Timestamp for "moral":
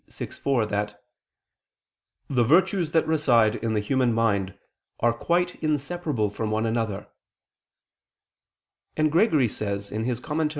9.91-10.49